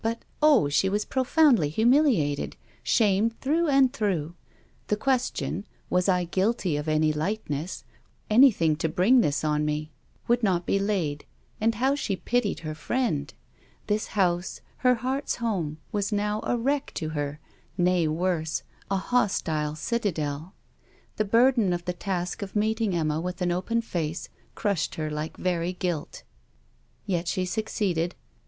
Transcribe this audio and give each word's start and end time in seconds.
But, 0.03 0.25
Oh! 0.41 0.67
she 0.67 0.89
was 0.89 1.05
profoundly 1.05 1.69
humiliated, 1.69 2.55
shamed 2.81 3.39
through 3.39 3.67
and 3.67 3.93
through. 3.93 4.33
The 4.87 4.95
question, 4.97 5.63
was 5.91 6.09
I 6.09 6.23
guilty 6.23 6.75
of 6.75 6.87
any 6.87 7.13
lightness 7.13 7.83
anything 8.27 8.75
to 8.77 8.89
bring 8.89 9.21
this 9.21 9.43
on 9.43 9.63
me? 9.63 9.91
would 10.27 10.41
not 10.41 10.65
be 10.65 10.79
laid. 10.79 11.25
And 11.59 11.75
how 11.75 11.93
she 11.93 12.15
pitied 12.15 12.61
her 12.61 12.73
friend! 12.73 13.31
This 13.85 14.07
house, 14.17 14.61
her 14.77 14.95
heart's 14.95 15.35
home, 15.35 15.77
was 15.91 16.11
now 16.11 16.39
a 16.45 16.57
wreck 16.57 16.91
to 16.95 17.09
her: 17.09 17.39
nay, 17.77 18.07
worse, 18.07 18.63
a 18.89 18.97
hostile 18.97 19.75
citadel. 19.75 20.55
The 21.17 21.25
burden 21.25 21.73
of 21.73 21.85
the 21.85 21.93
task 21.93 22.41
of 22.41 22.55
meeting 22.55 22.95
Emma 22.95 23.21
with 23.21 23.39
an 23.43 23.51
open 23.51 23.81
face, 23.83 24.29
crushed 24.55 24.95
her 24.95 25.11
like 25.11 25.37
very 25.37 25.73
guilt. 25.73 26.23
Yet 27.05 27.27
she 27.27 27.45
succeeded. 27.45 28.15